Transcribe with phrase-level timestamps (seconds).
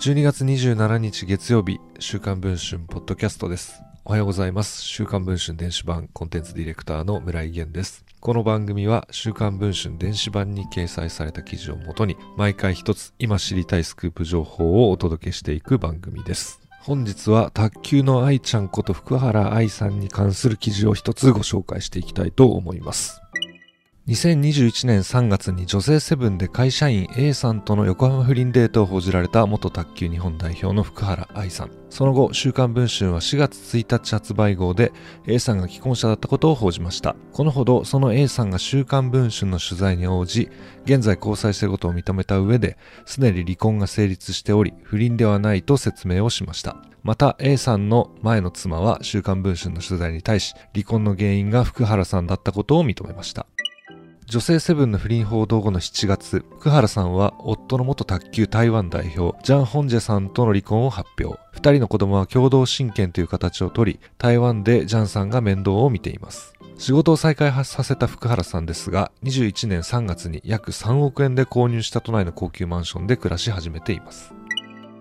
[0.00, 3.80] 12月27日月曜日、週刊文春ポッドキャストです。
[4.04, 4.82] おはようございます。
[4.82, 8.04] 週刊文春電子版コンテンツディレクターの村井源です。
[8.18, 16.60] この番組は週刊文春電子版に掲載された記事をもとに毎回一つ今知りたいスクープ情報をお届けしていく番組です。
[16.80, 23.20] 本日は卓球の愛ちゃんこと福原愛さんに関する記事を一つご紹介していきたいと思います。
[24.08, 31.70] 2021年3月に女性セブンで会社員 A さんとの横浜不倫デートを報じられた元卓球日本代表の福原愛さん。
[31.90, 34.92] その後、週刊文春は4月1日発売号で
[35.26, 37.14] A さんが既婚者だったことを報じました。
[37.32, 40.48] このほど、その A さんが週刊文春の取材に応じ、
[40.86, 46.76] 現在交際していることを認めた上で、すでに離婚が成立しており、不倫ではないと説明をしました。
[47.02, 53.46] また A さんの前の妻は週刊文春の取材に対し離婚の原因が福原さんだったことを認めました。
[54.30, 61.36] 女性セブンの不倫報道後の7月、福原さんは夫の元卓球台湾代表、ジャン・ホンジェさんとの離婚を発表。
[61.50, 66.54] 二人の子供は共同親権という形をとり、台湾でジャンさんが面倒を見ています。
[66.78, 74.32] 仕事を再開させた福原さんですが、21年3月に約3億円で購入した都内の高級マンションで暮らし始めています。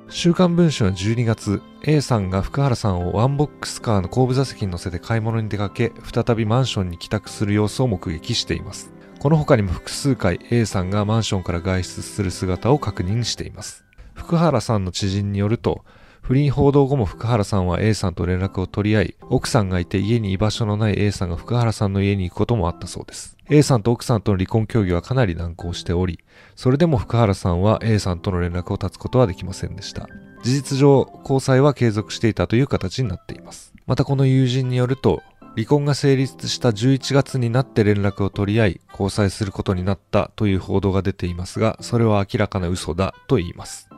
[0.09, 8.91] 週刊文春は12月、A さんが福原さんをワンボックスカーの後部座席に乗せて買い物に出かけ、再びマンションに帰宅する様子を目撃しています。
[9.19, 13.83] この他にも複数回 A さんがマンションから外出する姿を確認しています。
[14.13, 15.83] 福原さんの知人によると、
[16.21, 23.35] 不倫報道後も福原さんは A さんと連絡を取り合い、奥さんがいて家に居場所のない A さんが福原さんの家に行くこともあったそうです。
[23.49, 26.19] A さんと奥さんとの離婚協議はかなり難航しており、
[26.55, 30.07] それでも福原さんは A さんとの連絡を絶つことはできませんでした。
[30.43, 33.73] 事実上、交際は継続していたという形になっています。
[33.85, 35.21] またこの友人によると、
[35.55, 43.89] 離婚が成立した11月になって連絡を取り合い、交際することになったという報道が出ていますが、それは明らかな嘘だと言います。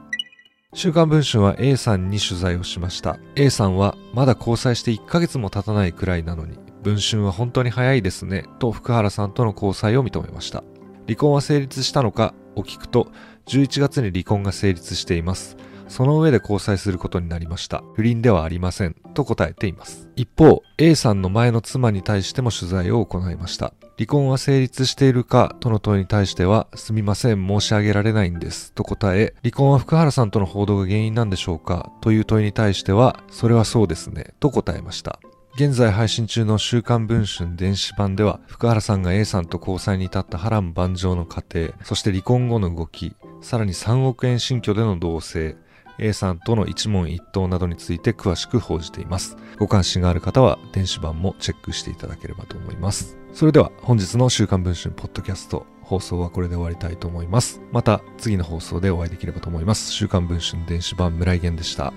[0.74, 3.20] 週刊文春は A さんに取材をしました。
[3.36, 10.64] A さんはまだ交際して1ヶ月も経たないくらいなのに、文春は本当に早いですね、と福原さんとの交際を認めました。
[11.08, 13.12] 離婚は成立したのかを聞くと、
[13.48, 15.58] 11月に離婚が成立しています。
[15.92, 17.84] その上で交際することになりました。
[17.96, 18.96] 不倫ではありません。
[19.14, 20.10] と答えています。
[20.16, 23.74] 一方、A さんの前の妻に対しても取材を行いました。
[23.98, 28.72] 離婚は成立しているかとの問いに対しては、すみません、申し上げられないんです。
[28.72, 34.34] と答え、離婚は福原さんとの報道が原因なんでしょうかという問いに対しては、それはそうですね。
[34.40, 35.20] と答えました。
[35.56, 45.58] 現在配信中の週刊文春電子版では、福原さんが A さんと交際に至った波乱万丈の過程、そして離婚後の動き、さらに3億円新居での同棲、
[46.00, 49.38] A さんとの一問一答などについて詳しく報じています。
[49.58, 53.18] ご関心がある方は電子版もチェックしていただければと思います。
[53.34, 57.62] それでは本日の週刊文春ポッドキャスト放送はこれで終わりたいと思います。
[57.72, 59.92] また次の放送でお会いできればと思います。
[59.92, 61.94] 週刊文春電子版村井源でした。